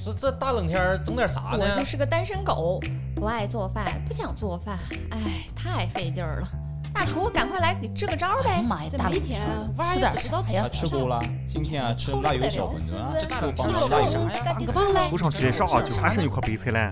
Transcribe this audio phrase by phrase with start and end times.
[0.00, 1.58] 说这大冷天儿整点啥呢？
[1.60, 2.80] 我就是个单身狗，
[3.14, 4.78] 不爱做饭，不想做饭，
[5.10, 5.18] 哎，
[5.54, 6.48] 太费劲儿了。
[6.92, 8.62] 大厨，赶快来给支个招儿呗！
[8.62, 10.66] 妈呀，大冷天儿吃点啥呀？
[10.72, 14.30] 吃过了，今天啊吃辣油小馄饨啊，这大肉帮老来啥呀？
[14.46, 15.08] 呀？
[15.10, 16.90] 路上吃的少，就还剩一块白菜嘞。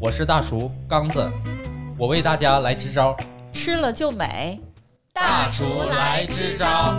[0.00, 1.30] 我是大厨刚子，
[1.96, 3.16] 我为大家来支招。
[3.52, 4.60] 吃了就美，
[5.12, 6.96] 大厨来支招。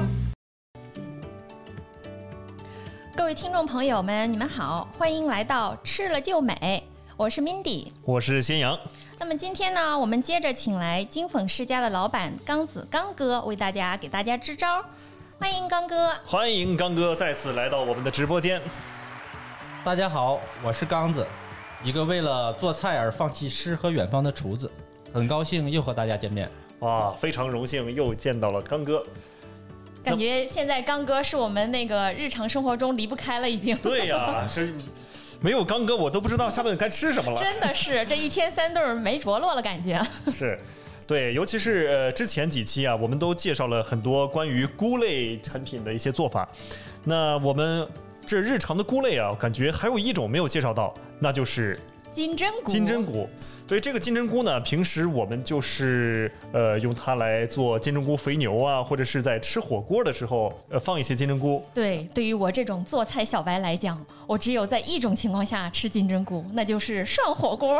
[3.19, 6.81] 各位听众朋友们，你们好，欢迎来到吃了就美，
[7.17, 7.87] 我是 Mindy。
[8.05, 8.79] 我是新阳，
[9.19, 14.81] 那么今天呢，我们接着请来金粉世家的老板刚子刚哥为大家给大家支招，
[15.37, 16.15] 欢迎刚哥。
[16.25, 18.61] 欢迎刚哥再次来到我们的直播间。
[19.83, 21.27] 大家好，我是刚子，
[21.83, 24.71] 一个为了做菜而放弃诗和远方的厨子，
[25.13, 26.49] 很高兴又和大家见面。
[26.79, 29.03] 哇，非常荣幸又见到了刚哥。
[30.09, 33.75] 感觉现在刚哥是我们那个日常生活中离不开了，已经。
[33.77, 34.67] 对呀， 这
[35.39, 37.37] 没有刚哥，我都不知道下顿该吃什么了。
[37.37, 40.01] 真的是这一天三顿没着落了，感觉。
[40.31, 40.59] 是，
[41.07, 46.47] 对，尤其是呃之前几期啊，我们都介绍了很多关于菇类产品的一些做法。
[47.05, 47.87] 那我们
[48.25, 51.79] 这日常的菇类啊，感觉还有一种没有介绍到，那就是
[52.11, 52.69] 金针菇。
[52.69, 53.27] 金针菇。
[53.67, 61.63] 对这个金针菇呢，平时我们就是呃用它来做金针菇肥牛啊，或者是在吃火锅的时候呃放一些金针菇。
[61.71, 67.79] 对，对于我这种做菜小白来讲，我只有在一种情况下吃金针菇，那就是涮火锅。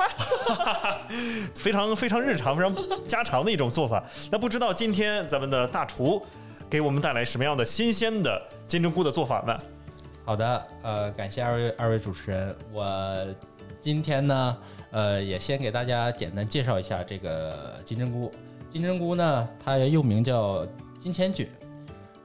[1.56, 2.76] 非常非常日常、非常
[3.08, 4.04] 家常的一种做法。
[4.32, 6.22] 那不知道今天咱们的大厨
[6.70, 9.58] 给我们带来什么样的新鲜的金针菇的做法呢？
[10.24, 13.26] 好的，呃，感谢二位二位主持人，我
[13.80, 14.58] 今天呢，
[14.92, 18.30] 呃，也先给大家简单介绍一下这个金针菇。
[18.70, 20.68] 金针菇呢，它又名叫
[21.00, 21.50] 金钱菌，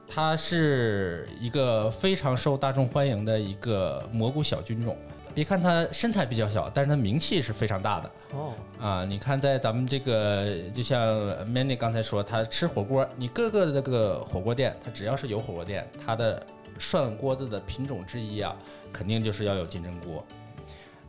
[0.05, 4.97] 它是一个非常受大众欢迎的一个蘑菇小菌种。
[5.33, 8.11] 别看它身材比较小，但是它名气是非常大的。
[8.33, 16.45] 哦，啊，你看，在咱们这个，就像 Mandy 刚才说，他吃火锅，你各个的这个火锅店，它只要是有火锅店，它的
[16.79, 18.55] 涮锅子的品种之一啊，
[18.93, 20.23] 肯定就是要有金针菇。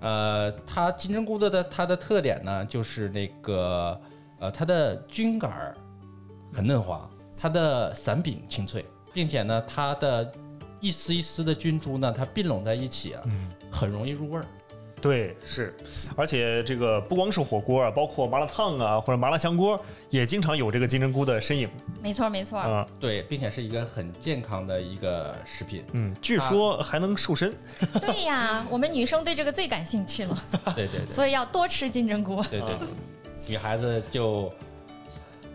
[0.01, 3.99] 呃，它金针菇的的它的特点呢，就是那个
[4.39, 5.77] 呃，它的菌杆儿
[6.53, 10.31] 很嫩滑，它的伞柄清脆，并且呢，它的
[10.81, 14.45] 一丝一丝的菌株呢，它并拢在一起啊，嗯，很容易入味儿。
[15.07, 15.75] 对，是，
[16.17, 19.81] 而且这个不光是火锅啊，包括麻辣烫啊或者麻辣香锅，
[20.11, 21.69] 也经常有这个金针菇的身影
[22.03, 22.59] 没错，没错。
[22.59, 22.87] 啊。
[22.99, 25.85] 对，并且是一个很健康的一个食品。
[25.93, 27.53] 嗯，据说还能瘦身。
[28.01, 32.43] 对呀，我们女生对这个最感兴趣了，对对对所以要多吃金针菇。
[32.45, 32.89] 对对对，
[33.47, 34.53] 女孩子就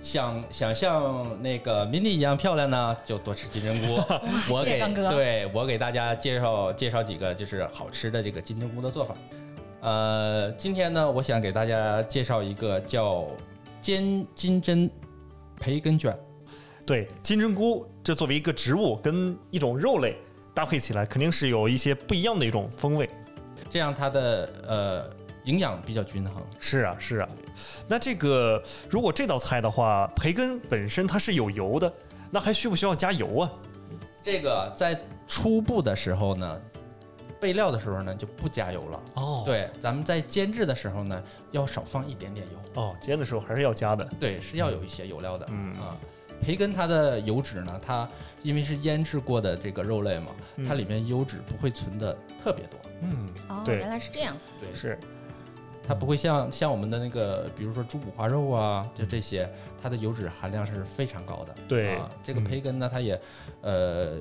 [0.01, 3.95] 想想像那个 mini 一样漂亮呢，就多吃金针菇。
[4.51, 9.15] 我给谢谢刚哥对我给大家介绍介绍几个就是好吃的这个金针菇的做法。
[9.81, 13.25] 呃，今天呢，我想给大家介绍一个叫
[13.81, 14.87] 煎金针
[15.59, 16.15] 培根卷。
[16.85, 20.15] 对，金针菇这作为一个植物跟一种肉类
[20.53, 23.09] 搭配起来，肯定是有一些不一样的一种风味。
[23.71, 25.09] 这样它的呃
[25.45, 26.43] 营养比较均衡。
[26.59, 27.29] 是啊，是啊。
[27.87, 31.91] 那这个如果这道菜的话，培根本身它是有油的，
[32.29, 33.51] 那还需不需要加油啊？
[34.21, 34.95] 这个在
[35.27, 36.61] 初步的时候呢，
[37.41, 39.03] 备料的时候呢就不加油了。
[39.15, 41.21] 哦，对，咱们在煎制的时候呢，
[41.51, 42.81] 要少放一点点油。
[42.81, 44.05] 哦，煎的时候还是要加的。
[44.19, 45.45] 对，是要有一些油料的。
[45.49, 45.97] 嗯啊，
[46.41, 48.07] 培根它的油脂呢，它
[48.43, 50.27] 因为是腌制过的这个肉类嘛，
[50.65, 52.79] 它嗯里面油脂不会存的特别多。
[53.01, 54.37] 嗯，哦，原来是这样。
[54.61, 54.97] 对，是。
[55.83, 61.55] 它不会像像我们的那个，比如说猪五花肉啊，就这些，它的油脂含量是非常高的。
[61.67, 63.19] 对啊，这个嗯培根呢，它也
[63.61, 64.19] 呃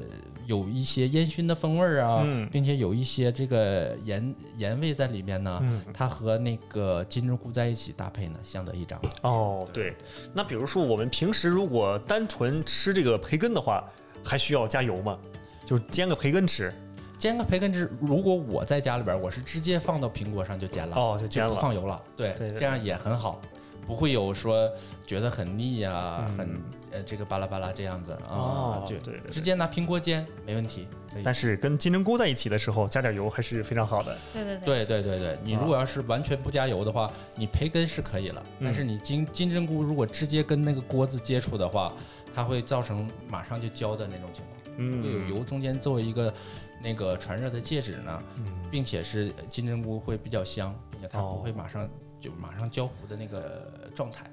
[0.51, 5.61] 有一些烟熏的风味儿啊，嗯并且有一些这个盐盐味在里面呢。
[5.63, 9.01] 嗯，它和那个金针菇在一起搭配呢，相得益彰。
[9.23, 9.95] 哦，对。
[10.35, 13.85] 那比如说我们平时如果单纯吃这个培根的话，
[14.25, 15.17] 还需要加油吗？
[15.65, 16.73] 就是煎个培根吃。
[17.17, 21.61] 煎个培根汁，如果我在家里边儿，我是直接放到苹果上就煎了，哦，就煎不了。
[21.61, 22.03] 放油了。
[22.17, 23.41] 对，对对这样也很好，
[23.87, 24.69] 不会有说
[25.07, 28.21] 觉得很腻啊、嗯很呃这个巴拉巴拉这样子啊。
[28.29, 29.31] 哦，就对对对。
[29.31, 30.87] 直接拿平锅煎没问题。
[31.25, 34.17] 但是跟金针菇在一起的时候，加点油还是非常好的。
[34.33, 34.65] 对对对。
[34.65, 41.93] 对对对对，你如果要是完全不加油的话，你培根是可以了，嗯但是你金金针菇如果直接跟那个锅子接触的话，
[42.33, 46.33] 它会造成马上就焦的那种情况，会有嗯，油中间作为一个
[46.81, 48.45] 那个传热的介质呢，嗯。
[48.71, 51.91] 并且是金针菇会比较香，并且它哦不会马上
[52.21, 54.25] 就马上焦糊的那个状态。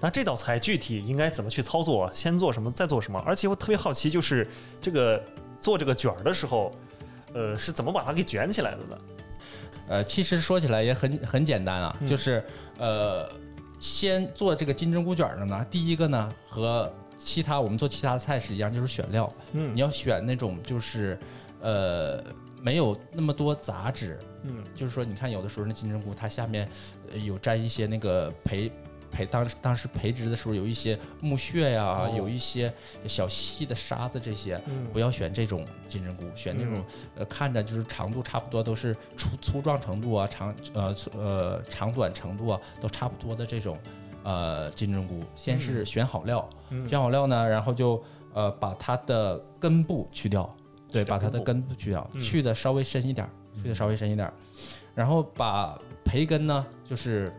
[0.00, 2.10] 那这道菜具体应该怎么去操作？
[2.12, 3.22] 先做什么，再做什么？
[3.26, 4.48] 而且我特别好奇，就是
[4.80, 5.22] 这个
[5.60, 6.72] 做这个卷儿的时候，
[7.34, 8.98] 呃，是怎么把它给卷起来的呢？
[9.88, 12.42] 呃，其实说起来也很很简单啊，嗯就是
[12.78, 13.28] 呃，
[13.78, 21.18] 先做这个金针菇卷儿的呢，第一个呢和其他我们做其他的菜是一样，就是选料，嗯你要选那种就是
[21.60, 22.24] 呃
[22.62, 26.66] 没有那么多杂质，嗯就是说你看有的时候那金针菇它下面
[27.12, 28.72] 呃有沾一些那个培。
[29.10, 32.14] 培当时当时培植的时候有一些木屑呀、哦。
[32.16, 32.72] 有一些
[33.06, 34.86] 小细的沙子这些，嗯。
[34.92, 36.84] 不要选这种金针菇，选那种、
[37.16, 43.78] 呃看着就是长度差不多都是粗粗壮程度啊，长呃呃长短程度啊都差不多的这种
[44.22, 45.20] 呃金针菇。
[45.34, 46.88] 先是选好料，嗯。
[46.88, 48.02] 选好料呢，然后就
[48.34, 50.54] 呃把它的根部去掉，
[50.90, 52.22] 对，把它的根根部去掉，嗯。
[52.22, 53.30] 去的稍微深一点儿，
[53.62, 54.34] 去的稍微深一点儿，
[54.94, 57.32] 然后把培根呢，就是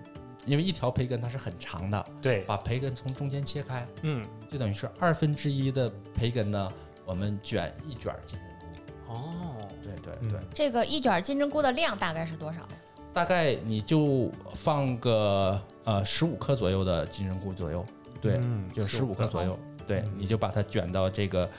[0.45, 4.25] 因为一条培根它是很长的，对，把培根从中间切开，嗯。
[4.49, 6.69] 就等于是二分之一的培根呢，
[7.05, 9.13] 我们卷一卷儿金针菇。
[9.13, 10.29] 哦，对对嗯。
[10.29, 12.59] 对，这个一卷金针菇的量大概是多少？
[12.59, 12.67] 呀？
[13.13, 17.85] 大概你就放个呃十五克左右的金针菇左右，
[18.21, 21.49] 对，嗯就十五克左右，对嗯，你就把它卷到这个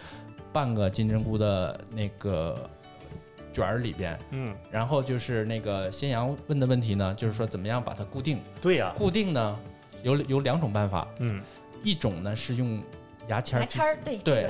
[0.51, 2.71] 半个金针菇的那个
[3.53, 8.41] 卷儿里边，嗯，然后就是那个先阳问的问题呢，就是说怎么样把它固定？
[8.61, 9.61] 对呀，固定呢
[10.03, 11.41] 有有两种办法，嗯。
[11.85, 12.81] 一种呢是用
[13.27, 14.49] 牙签儿牙签儿，对对，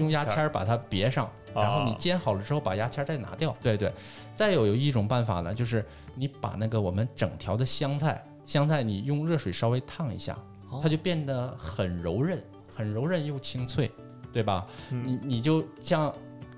[0.00, 0.50] 用牙签儿。
[0.50, 3.56] 把它别上，然后你啊煎好了之后把牙签儿再拿掉。
[3.62, 3.88] 对对，
[4.34, 5.84] 再有有一种办法呢，就是
[6.16, 10.36] 你把那个我们整条的香菜，香菜你用热水稍微烫一下，
[10.70, 10.80] 哦。
[10.82, 13.88] 它就变得很柔韧，很柔韧又清脆，
[14.32, 14.66] 对吧？
[14.90, 15.06] 嗯。
[15.06, 16.12] 你你就像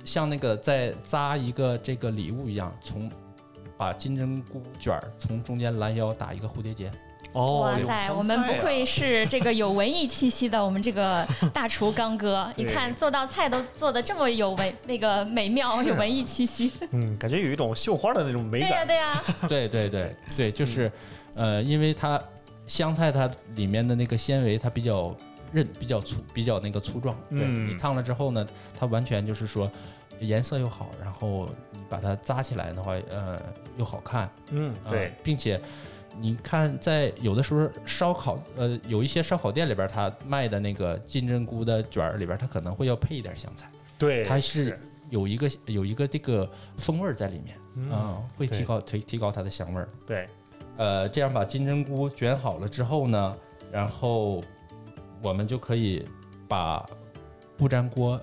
[0.05, 3.11] 像那个在扎一个这个礼物一样，从
[3.77, 6.91] 把金针菇卷儿从中间拦腰打一个蝴蝶结。
[7.33, 16.71] 哦，哇塞，我们不愧是这个有文艺气息的我们这个大厨刚哥， 你看做道菜都做的这么有文那个美妙，有文艺气息。
[16.93, 19.49] 嗯，感觉有一种绣花的那种美感对呀感。
[19.49, 20.93] 对呀， 对对对对，就是，
[21.35, 22.23] 呃，因为它
[22.69, 25.13] 香菜它里面的那个纤维它比较
[25.55, 27.15] 韧，比较粗，比较那个粗壮。
[27.31, 28.47] 对嗯你烫了之后呢，
[28.79, 29.71] 它完全就是说
[30.21, 33.41] 颜色又好，然后你把它扎起来的话，呃，
[33.79, 34.29] 又好看。
[34.51, 35.61] 嗯，呃对，并且
[36.21, 43.69] 你看，在有的时候烧烤，呃，有一些烧烤店里边儿，它卖的那个金针菇的卷儿里边儿，它可能会要配一点香菜，
[43.99, 44.79] 对，它是
[45.11, 46.49] 有一个有一个这个
[46.79, 49.89] 风味儿在里面，嗯，嗯，会提高提提高它的香味儿。
[50.07, 50.27] 对，
[50.77, 53.37] 呃，这样把金针菇卷好了之后呢，
[53.73, 54.41] 然后
[55.23, 56.07] 我们就可以
[56.49, 56.85] 把
[57.57, 58.21] 不粘锅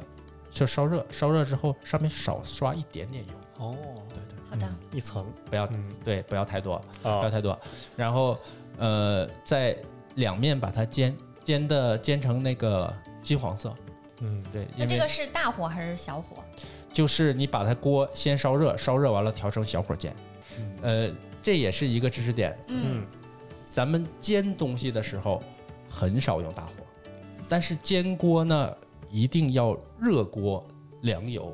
[0.49, 3.33] 就烧热，烧热之后上面少刷一点点油，
[3.65, 3.73] 哦，
[4.09, 5.89] 对对，好的，一层，不要嗯。
[6.03, 7.57] 对，不要太多，不要啊，太多。
[7.95, 8.38] 然后
[8.77, 9.77] 呃，在
[10.15, 13.73] 两面把它煎煎的煎成那个金黄色，
[14.19, 16.44] 嗯，对，那这个是大火还是小火？
[16.91, 20.13] 就是你把它锅先烧热，烧热完了调成小火煎，
[20.57, 20.77] 嗯。
[20.81, 23.07] 呃，这也是一个知识点，嗯，嗯，
[23.69, 25.41] 咱们煎东西的时候
[25.89, 26.73] 很少用大火，
[27.51, 28.74] 但是煎锅呢
[29.09, 30.65] 一定要热锅
[31.01, 31.53] 凉油，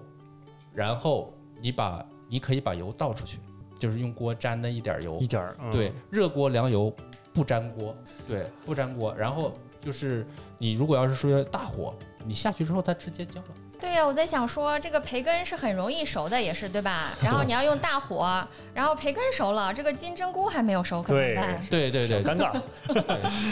[0.72, 3.40] 然后你把你可以把油倒出去，
[3.80, 6.94] 就是用锅沾的一点油一，点儿，嗯对，，热锅凉油
[7.34, 7.96] 不粘锅，
[8.28, 9.12] 对，不粘锅。
[9.16, 9.52] 然后
[9.82, 10.24] 就是
[10.60, 11.92] 你如果要是说大火，
[12.24, 13.48] 你下去之后它直接焦了。
[13.80, 17.18] 对呀，我在想说这个培根是很容易熟的，也是对吧？
[17.24, 21.66] 然后你要用大火，然后培根熟了，这个金针菇还没有熟，可怎么对办？
[21.72, 22.54] 对对对， 尴尬，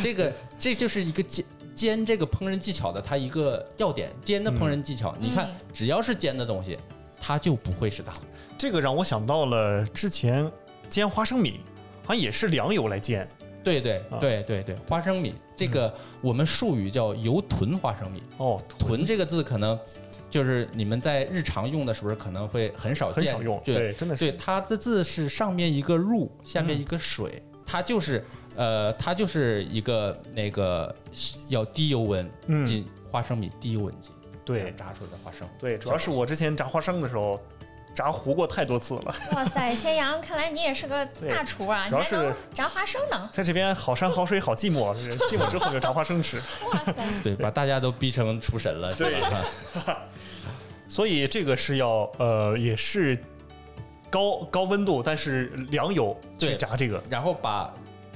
[0.04, 1.44] 这个这就是一个煎
[1.76, 5.14] 煎这个烹饪技巧的它一个要点，煎的烹饪技巧。
[5.20, 6.78] 你看嗯，只要是煎的东西，
[7.20, 8.22] 它就不会是大火。
[8.58, 10.50] 这个让我想到了之前
[10.88, 11.60] 煎花生米，
[12.06, 13.30] 好像也是凉油来煎，
[13.62, 18.24] 对对啊对对对，花生米这个我们术语叫油囤花生米。
[18.38, 19.78] 哦，囤这个字可能
[20.30, 28.24] 就是你们在日常用的时候可能会很少见，很少用，对对，真的是对，它的字是上面一个入，下面一个水，它就是
[28.56, 30.94] 呃，它就是一个那个
[31.48, 34.12] 要低油温嗯，进花生米，低油温进，
[34.44, 35.48] 对炸出来的花生。
[35.60, 37.40] 对，主要是我之前炸花生的时候，
[37.94, 43.30] 炸糊过太多次了，哇塞，先阳，看来你也是个 大厨啊，你主要是还能炸花生呢！
[43.32, 44.96] 在这边好山好水好寂寞，
[45.30, 46.38] 寂寞之后就炸花生吃。
[46.72, 46.94] 哇塞，
[47.24, 49.22] 对，把大家都逼成厨神了，对是
[49.86, 49.98] 吧？
[50.88, 53.18] 所以这个是要呃，也是
[54.10, 57.02] 高高温度，但是凉油去炸这个。
[57.10, 57.74] 然后把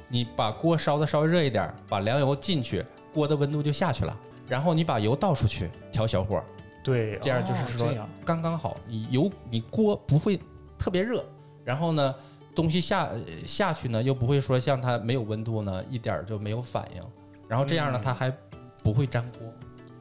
[0.09, 4.17] 你把锅烧的稍微热一点儿，把凉油进去，锅的温度就下去了。
[4.47, 6.43] 然后你把油倒出去，调小火，
[6.83, 8.75] 对，这样哦就是说这样刚刚好。
[8.87, 10.39] 你油你锅不会
[10.77, 11.23] 特别热，
[11.63, 12.15] 然后呢，
[12.55, 17.03] 东西下呃下去呢又不会说像它没有温度呢，一点儿就没有反应。
[17.47, 18.35] 然后这样呢，嗯它还
[18.83, 19.53] 不会粘锅，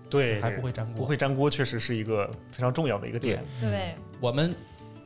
[0.09, 0.95] 对，还不会粘锅。
[0.97, 3.45] 不会粘锅，确实是一个非常重要的一个点。
[3.61, 4.55] 对，我们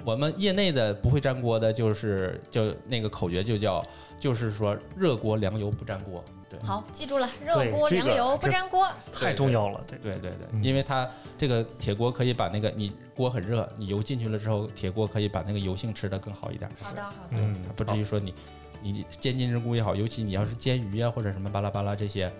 [0.04, 3.82] 我们业内的不会粘锅的，就是就那个口诀就叫，
[4.18, 6.22] 就是说热锅凉油不粘锅。
[6.48, 8.86] 对，好，记住了，热锅凉油不粘锅。
[9.12, 9.98] 太重要了，对。
[9.98, 16.70] 对对对，嗯因为它这个铁锅可以把那个你锅很热，你油进去了之后，铁锅可以把那个油性吃得更好一点。
[16.80, 17.38] 好的，好的。
[17.38, 18.34] 嗯它不至于说你
[18.82, 22.30] 你煎金针菇也好，尤其你要是煎鱼啊或者什么巴拉巴拉这些，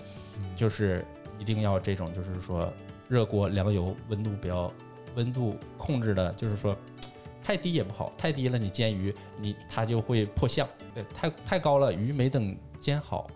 [0.54, 1.02] 就是
[1.38, 2.70] 一定要这种就是说
[3.08, 4.70] 热锅凉油，温度不要
[5.14, 6.76] 温度控制的，就是说
[7.42, 13.28] 太低也不好，太低了你煎鱼你它就会破相，对，太太高了鱼没等煎好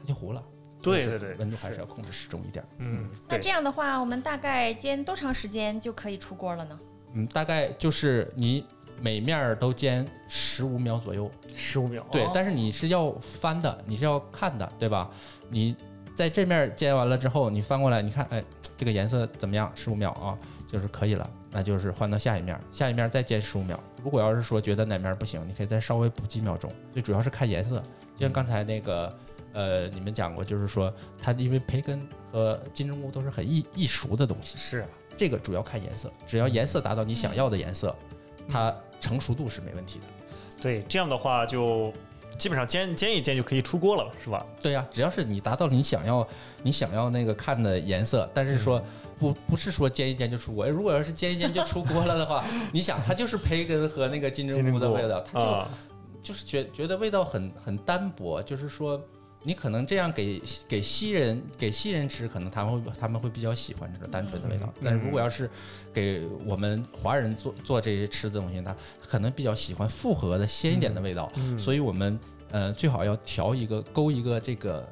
[0.00, 0.42] 它就糊了。
[0.80, 2.64] 对对对温度还是要控制适中一点。
[2.78, 6.78] 嗯，那这样的话，我们大概煎多长时间就可以出锅了呢？
[7.14, 8.64] 嗯，大概就是你
[9.00, 15.10] 每面儿都煎十五秒左右，十五秒，哦，对但是你是要翻的，你是要看的，对吧？
[15.50, 15.74] 你
[16.14, 18.40] 在这面煎完了之后，你翻过来，你看，哎，
[18.76, 19.70] 这个颜色怎么样？
[19.74, 20.38] 十五秒啊，
[20.68, 23.82] 就是可以了，那就是换到下一面，下一面再煎十五秒。
[24.04, 26.70] 如果要是说觉得哪面不行，你可以再稍微补几秒钟。
[26.92, 27.82] 最主要是看颜色，
[28.16, 29.12] 就像刚才那个。
[29.54, 37.96] 呃，你们讲过，就是说它因为培根和金针菇都是很易易熟的东西，是啊，这个主要看颜色，只要颜色达到你想要的颜色，
[38.48, 40.04] 它成熟度是没问题的。
[40.60, 41.90] 对，这样的话就
[42.36, 44.46] 基本上煎煎一煎就可以出锅了，是吧？
[44.62, 46.28] 对呀、只要是你达到你想要
[46.62, 48.80] 你想要那个看的颜色，但是说
[49.18, 50.66] 不不是说煎一煎就出锅。
[50.68, 55.68] 如果要是煎一煎就出锅了的话， 你想它就是培根和那个金针菇的味道，它就、啊，
[56.22, 59.00] 就是觉觉得味道很很单薄，就是说。
[59.44, 64.66] 你可能这样给给西人给西人吃，可能他们会他们会比较喜欢这种单纯的味道。
[64.66, 65.48] 嗯但是如果要是
[65.94, 68.74] 给我们华人做做这些吃的东西，他
[69.06, 71.30] 可能比较喜欢复合的鲜一点的味道。
[71.36, 72.18] 嗯所以我们
[72.50, 74.86] 呃最好要调一个勾一个这个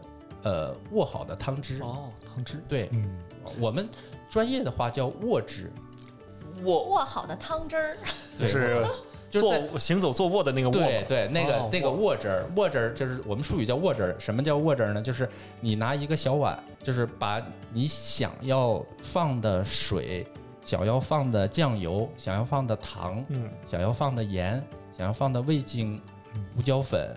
[0.45, 1.83] 呃握好的汤汁。
[1.83, 3.19] 哦，汤汁，对嗯，
[3.61, 3.89] 我们
[4.29, 5.73] 专业的话叫握汁，
[6.65, 7.97] 卧握好的汤汁儿，
[8.39, 8.87] 就是
[9.29, 11.69] 就是在坐行走坐卧的那个卧，对对，那个、哦。
[11.71, 14.17] 那个握握汁儿，握汁儿就是我们术语叫握汁儿。
[14.19, 15.03] 什么叫握汁儿呢？
[15.03, 15.29] 就是
[15.61, 20.27] 你拿一个小碗，就是把你想要放的水、
[20.65, 23.51] 想要放的酱油、想要放的糖、嗯。
[23.69, 24.65] 想要放的盐、
[24.97, 26.01] 想要放的味精、
[26.55, 27.15] 胡椒粉，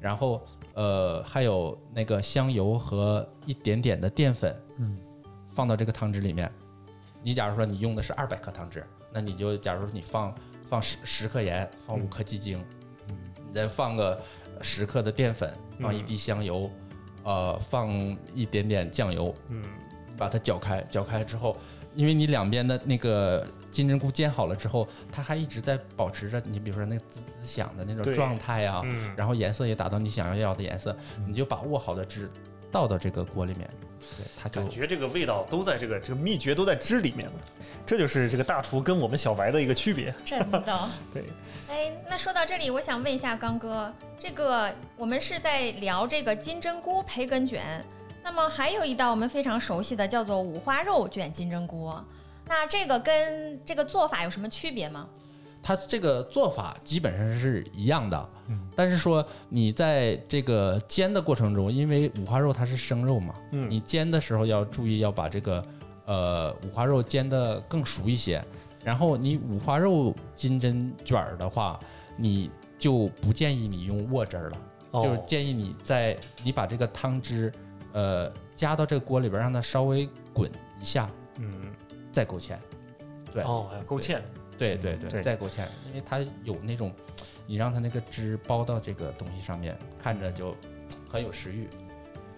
[0.00, 0.40] 然后
[0.74, 4.96] 呃还有那个香油和一点点的淀粉，嗯，
[5.54, 6.50] 放到这个汤汁里面。
[7.22, 10.34] 你假如说你用的是二百克汤汁，那你就假如说你放
[10.68, 12.62] 放十十克盐，放五克鸡精，
[13.46, 14.20] 你再放个
[14.60, 16.70] 十克的淀粉，放一滴香油，
[17.22, 17.90] 呃，放
[18.34, 19.62] 一点点酱油，嗯。
[20.16, 21.56] 把它搅开，搅开之后，
[21.92, 30.96] 因为你两边的那个金针菇煎好了之后，它还一直在保持着你比如说那个滋滋响的那种状态啊，嗯，然后颜色也达到你想要要的颜色，
[31.26, 32.30] 你就把握好的汁
[32.74, 37.34] 倒到这个锅里面，对，它就感觉这个味道都在这个这个秘诀都在汁里面了，
[37.86, 40.12] 这就是这个大厨跟我们小白的一个区别。
[40.24, 40.90] 真的。
[41.14, 41.22] 对，
[41.68, 47.62] 哎，那说到这里，我想问一下刚哥，这个我们是在聊这个金针菇培根卷，
[48.24, 51.94] 那么还有一道我们非常熟悉的叫做五花肉卷金针菇，
[52.48, 55.08] 那这个跟这个做法有什么区别吗？
[55.66, 58.68] 它这个做法基本上是一样的，嗯。
[58.76, 63.70] 但是说你在这个煎的过程中，因为五花肉它是生肉嘛，嗯。
[63.70, 65.64] 你煎的时候要注意要把这个
[66.04, 68.42] 呃五花肉煎得更熟一些。
[68.84, 71.78] 然后你五花肉金针卷儿的话，
[72.18, 74.58] 你就不建议你用握汁儿了，
[74.92, 77.50] 就是哦，建议你在你把这个汤汁
[77.94, 81.50] 呃加到这个锅里边儿，让它稍微滚一下，嗯，
[82.12, 82.58] 再勾芡。
[83.32, 84.20] 对，哦，勾芡，
[84.58, 86.92] 对对对，对再勾芡，因为它有那种，
[87.46, 90.54] 你让它那个汁包到这个东西上面，看着就
[91.10, 91.68] 很有食欲，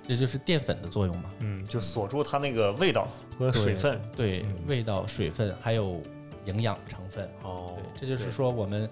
[0.06, 1.30] 这就是淀粉的作用嘛。
[1.40, 3.08] 嗯，就锁住它那个味道
[3.38, 4.00] 和水分。
[4.16, 6.00] 对，嗯味道、水分还有
[6.44, 7.28] 营养成分。
[7.42, 8.90] 哦对，这就是说我们，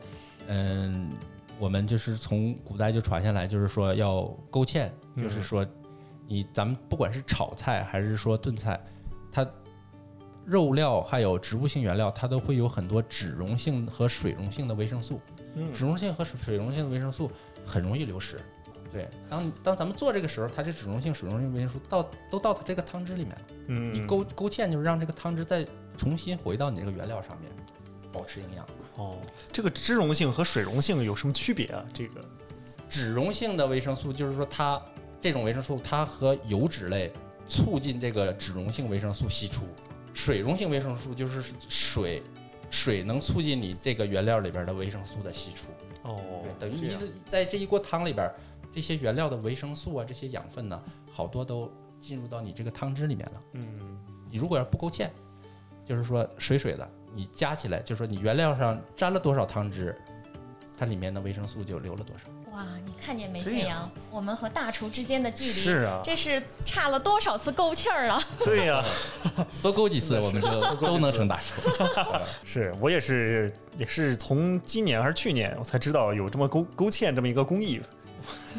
[0.49, 1.11] 嗯，
[1.59, 5.67] 我们就是从古代就传下来，就是说要勾芡，就是嗯说
[6.27, 8.81] 你咱们不管是炒菜还是说炖菜，
[9.31, 9.47] 它
[10.45, 15.21] 肉料还有植物性原料，它都会有很多脂溶性和水溶性的维生素。
[15.57, 17.31] 嗯脂溶性和水水溶性的维生素
[17.65, 18.39] 很容易流失。
[18.93, 23.41] 对，当当咱们做这个时候，它这脂溶性、水溶性维生素到都到它这个汤汁里面了。
[23.67, 27.51] 嗯，你勾勾芡就是让这个汤汁再重新回到你这个原料上面，
[28.13, 28.65] 保持营养。
[28.97, 29.17] 哦，
[29.51, 31.85] 这个脂溶性和水溶性有什么区别啊？
[31.93, 32.25] 这个
[32.89, 34.81] 脂溶性的维生素就是说它
[35.21, 37.13] 这种维生素它和油脂类
[37.49, 39.65] 促进这个脂溶性维生素析出，
[40.15, 42.23] 水溶性维生素就是水。
[42.71, 45.69] 水能促进你这个原料里边的维生素的析出，
[46.03, 46.97] 哦对，，等于你
[47.31, 48.29] 在这一锅汤里边，
[48.75, 53.43] 这些原料的维生素啊，这些养分呢，好多都进入到你这个汤汁里面了。
[53.53, 53.97] 嗯
[54.29, 55.09] 你如果要不勾芡，
[55.85, 59.97] 就是说水水的，你加起来，就是说你原料上沾了多少汤汁，
[60.77, 62.25] 它里面的维生素就留了多少。
[62.53, 63.91] 哇，你看见没，谢阳？
[64.11, 68.23] 我们和大厨之间的距离，是啊这是差了多少次勾气儿啊？
[68.45, 68.85] 对呀、
[69.63, 71.63] 多勾几次，我们就 都能成大厨。
[72.43, 77.81] 是我也是也是从今年还是去年我才知道有这么勾勾芡这么一个工艺。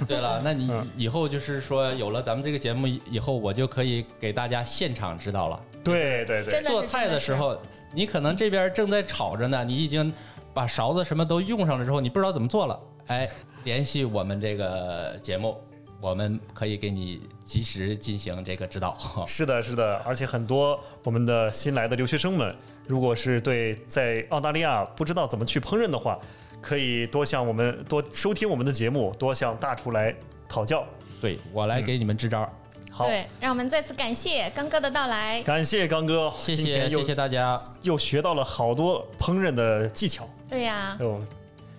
[0.08, 5.60] 对了，那你嗯以后就是说有了咱们这个节目以以后，我就可以给大家现场指导了。
[5.84, 7.58] 对对对做菜的时候，
[7.94, 10.14] 你可能这边正在炒着呢，你已经
[10.56, 13.28] 把勺子什么都用上了之后，你不知道怎么做了，哎，
[13.66, 15.58] 联系我们这个节目，
[16.00, 18.98] 我们可以给你及时进行这个指导。
[19.28, 22.56] 是的，是的，而且很多我们的新来的留学生们，
[22.88, 26.18] 如果是对在澳大利亚不知道怎么去烹饪的话，
[26.62, 30.16] 可以多向我们多收听我们的节目，多向大厨来
[30.48, 30.86] 讨教。
[31.20, 32.50] 对我来给你们支招，
[32.98, 35.44] 好，对，让我们再次感谢刚哥的到来。
[35.44, 37.62] 感谢刚哥，谢谢谢谢大家。
[37.82, 40.26] 又学到了好多烹饪的技巧。
[40.48, 41.22] 对呀、有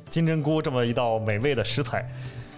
[0.07, 2.07] 金针菇这么一道美味的食材。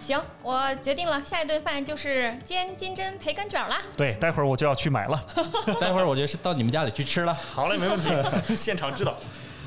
[0.01, 3.81] 行，我决定了，下一顿饭就是煎金针培根卷啦。
[3.95, 5.25] 对，待会儿我就要去买了。
[5.79, 7.33] 待会儿我就是到你们家里去吃了。
[7.33, 8.09] 好嘞，没问题，
[8.53, 9.15] 现场指导。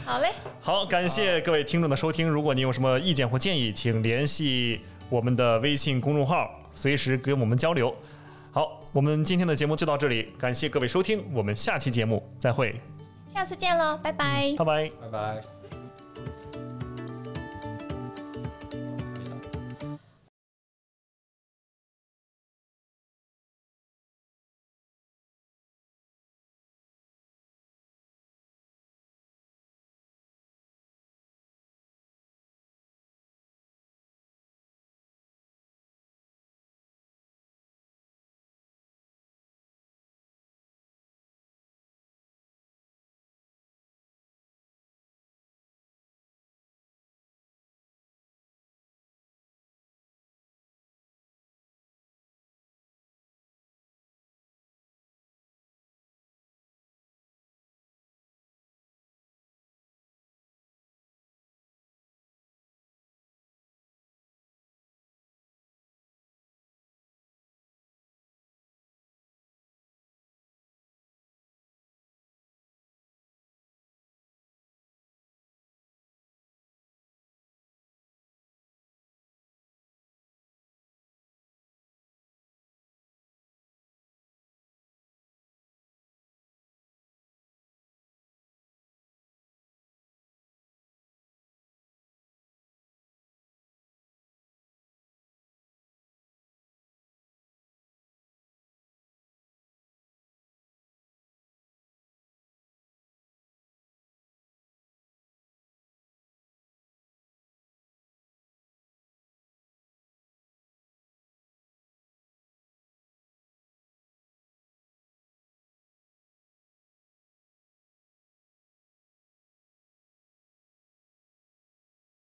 [0.04, 0.28] 好嘞，
[0.60, 2.28] 好，感谢各位听众的收听。
[2.28, 7.94] 如果您有什么意见或建议，请联系我们的微信公众号，随时跟我们交流。
[8.54, 12.78] 好，我们今天的节目就到这里，感谢各位收听，我们下期节目再会，
[13.26, 14.54] 下次见喽，拜拜。
[14.58, 14.90] 拜拜。
[15.00, 15.61] 拜拜。